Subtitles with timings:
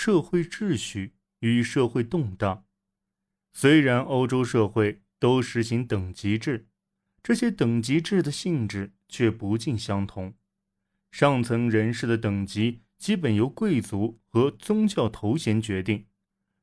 [0.00, 2.64] 社会秩序与社会动荡。
[3.52, 6.68] 虽然欧洲社会都实行等级制，
[7.20, 10.34] 这些等级制的性质却不尽相同。
[11.10, 16.06] 上层人士的等级基本由贵族和宗教头衔决定，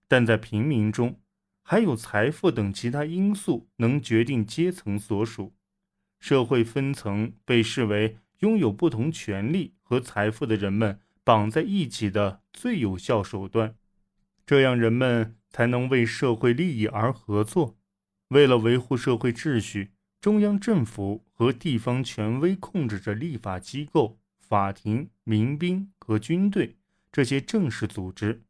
[0.08, 1.20] 但在平民中，
[1.62, 5.54] 还有财富等其他因素能决定阶层所属。
[6.22, 13.76] 社会分层被视为拥有不同权利和财富的人们绑在一起的最有效手段，
[14.46, 15.36] 这样人们。
[15.56, 17.78] 才能为社会利益而合作。
[18.28, 26.76] 为了维护社会秩序，中央政府和地方权威控制着立法机构、法庭、民兵和军队
[27.10, 28.44] 这些正式组织。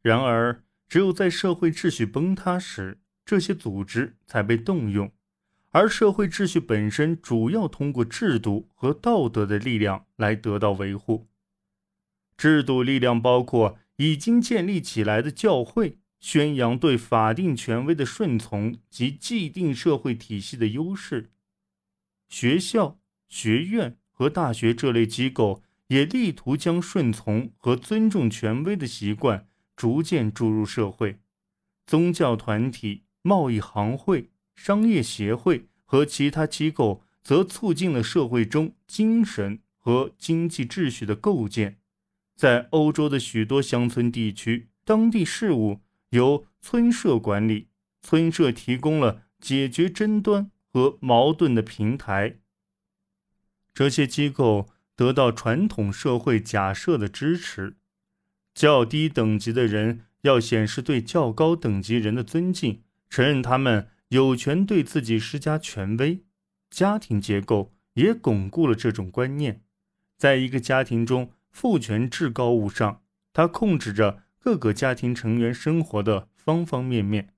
[0.00, 5.12] 然而，只有在社会秩序崩塌时，这些组织才被动用，
[5.72, 11.28] 而社会秩序本身主要通过制度和道德的力量来得到维护。
[12.36, 15.98] 制度力量包括已经建立起来的教会。
[16.20, 21.30] 宣扬对法定权威的顺从及既定社会体系的优势，
[22.30, 31.18] 学校、学院和大学这类机构也力图将顺从和尊重权威的习惯逐渐注入社会。
[31.86, 41.76] 宗教团体、贸易行会、商业协会和其他机构则促进了社会中精神和经济秩序的构建。
[42.34, 45.80] 在欧洲的许多乡村地区，当地事务。
[46.10, 47.66] 由村社管理，
[48.00, 52.36] 村社提供了解决争端和矛盾的平台。
[53.72, 57.78] 这些机构得到传统社会假设的支持，
[58.54, 66.22] 较低等级的人要显示对较高等级人的尊敬，承认他们有权对自己施加权威。
[66.70, 69.64] 家庭结构也巩固了这种观念。
[70.16, 73.00] 在一个家庭中，父权至高无上，
[73.32, 74.24] 它控制着。
[74.44, 77.32] 各个家庭成员生活的方方面面，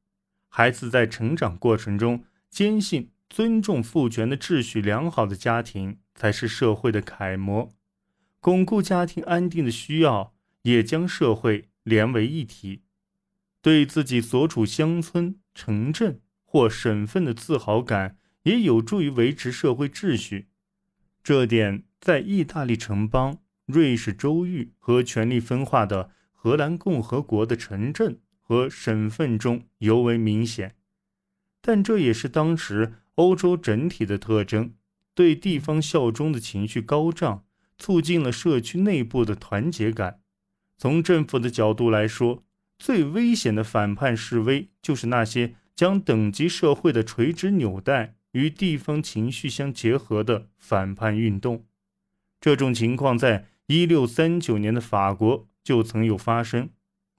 [0.49, 7.71] 孩子在成长过程中坚信尊重父权的秩序良好的家庭才是社会的楷模。
[8.41, 12.83] 巩固家庭安定的需要也将社会连为一体。
[13.63, 20.49] 对自己所处乡村、城镇或省份的自豪感也有助于维持社会秩序。
[21.23, 26.11] 这点在意大利城邦、瑞士州域和权力分化的。
[26.39, 30.77] 荷兰共和国的城镇和省份中尤为明显，
[31.61, 34.73] 但这也是当时欧洲整体的特征。
[35.13, 37.45] 对地方效忠的情绪高涨，
[37.79, 40.21] 促进了社区内部的团结感。
[40.79, 42.45] 从政府的角度来说，
[42.79, 51.65] 最危险的反叛示威就是那些将等级社会的垂直纽带与地方情绪相结合的反叛运动。
[52.41, 55.49] 这种情况在1639年的法国。
[55.67, 56.71] 就曾有发生，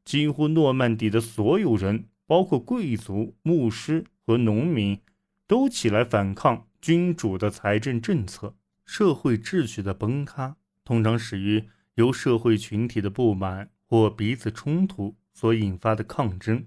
[0.06, 5.02] 几乎诺曼底的所有人，包括贵族、牧师和农民，
[5.46, 8.56] 都起来反抗君主的财政政策。
[8.86, 10.56] 社会秩序的崩塌
[10.86, 11.66] 通常始于
[11.96, 16.66] 由社会群体的不满或彼此冲突所引发的抗争。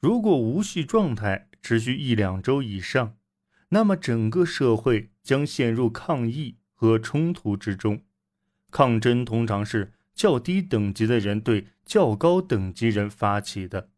[0.00, 3.14] 如果无序状态持续一两周以上，
[3.68, 8.02] 那么整个社会将陷入抗议和冲突之中。
[8.74, 9.92] 抗争通常是。
[10.14, 13.90] 较低等级的人对较高等级人发起的，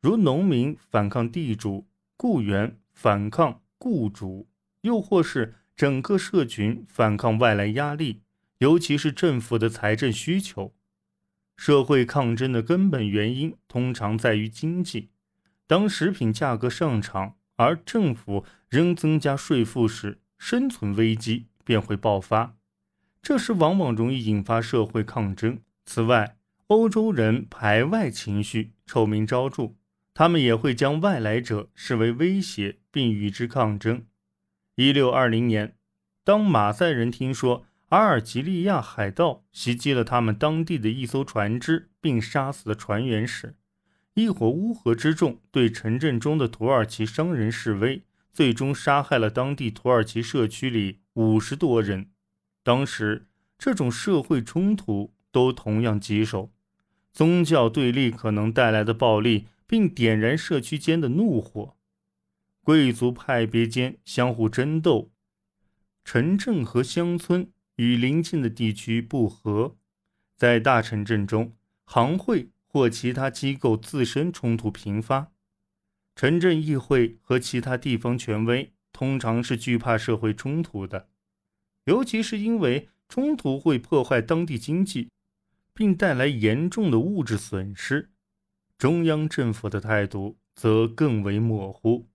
[0.00, 4.46] 如农民反抗地主，雇员反抗雇主，
[4.82, 8.22] 又或是整个社群反抗外来压力，
[8.58, 10.72] 尤其是政府的财政需求。
[11.56, 15.10] 社会抗争的根本原因通常在于经济。
[15.66, 22.54] 当食品价格上涨，而政府仍增加税负时，生存危机便会爆发。
[23.26, 25.58] 这时往往容易引发社会抗争。
[25.84, 26.36] 此外，
[26.68, 29.74] 欧洲人排外情绪臭名昭著，
[30.14, 34.04] 他们也会将外来者视为威胁，并与之抗争。
[34.76, 35.74] 一六二零年，
[36.22, 43.56] 当马赛人听说阿尔及利亚海盗袭击了他们当地的一艘船只，并杀死了船员时，
[44.14, 52.10] 一伙乌合之众对城镇中的土耳其商人示威，最终杀害了当地土耳其社区里五十多人。
[52.66, 56.50] 当时，这种社会冲突都同样棘手，
[57.12, 61.76] 宗教对立可能带来的暴力，并点燃社区间的怒火。
[62.64, 65.12] 贵族派别间相互争斗，
[66.04, 69.76] 城镇和乡村与邻近的地区不和，
[70.36, 71.52] 在大城镇中，
[71.84, 75.30] 行会或其他机构自身冲突频发。
[76.16, 81.06] 城镇议会和其他地方权威通常是惧怕社会冲突的。
[81.86, 85.08] 尤其是因为冲突会破坏当地经济，
[85.72, 88.10] 并带来严重的物质损失。
[88.76, 92.08] 中央政府的态度则更为模糊。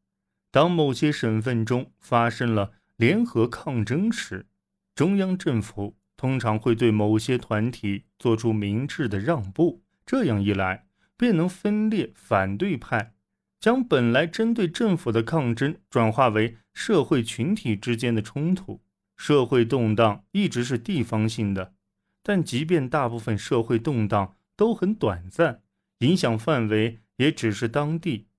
[0.52, 4.46] 当某些省份中发生了联合抗争时，
[4.94, 9.82] 中央政府通常会对某些团体做出明智的让步。
[10.06, 10.86] 这样一来，
[11.16, 13.14] 便能分裂反对派，
[13.62, 18.82] 将本来针对政府的抗争转化为社会群体之间的冲突。
[19.24, 21.76] 社会动荡一直是地方性的，
[22.24, 25.62] 但即便大部分社会动荡都很短暂，
[26.00, 28.30] 影响范围也只是当地。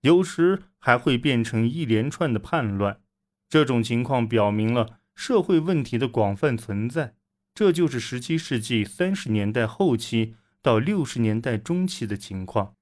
[0.00, 3.00] 有时还会变成一连串的叛乱，
[3.48, 7.14] 这种情况表明了社会问题的广泛存在。
[7.54, 12.74] 这就是十七世纪三十年代后期到六十年代中期的情况。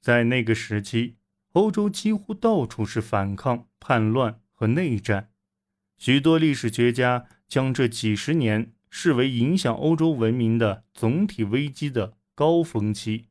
[0.00, 1.16] 在那个时期，
[1.52, 5.28] 欧洲几乎到处是反抗、叛乱和内战。
[5.98, 13.26] 许多历史学家将这几十年视为影响欧洲文明的总体危机的高峰期。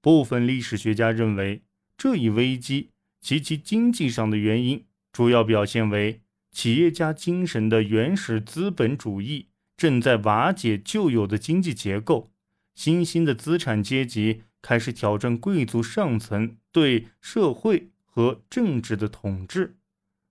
[0.00, 1.62] 部分历史学家认为。
[1.98, 2.90] 这一危机
[3.22, 6.20] 及其经济上的原因，主要表现为
[6.52, 9.46] 企业家精神的原始资本主义
[9.78, 12.30] 正在瓦解旧有的经济结构，
[12.74, 19.75] 新兴的资产阶级开始挑战贵族上层对社会和政治的统治。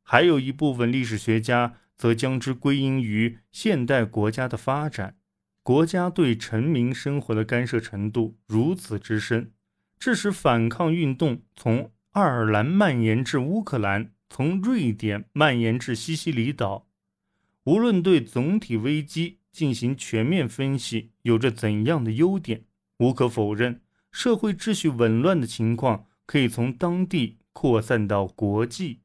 [0.07, 5.17] 还有一部分历史学家则将之归因于现代国家的发展，
[5.63, 9.51] 国家对臣民生活的干涉程度如此之深。
[9.97, 16.87] 致使反抗运动从爱尔兰蔓延至乌克兰，从瑞典蔓延至西西里岛。
[17.63, 22.65] 无论对总体危机进行全面分析有着怎样的优点，
[22.99, 23.81] 无可否认，
[24.11, 28.99] 社会秩序紊乱的情况可以从当地扩散到国际。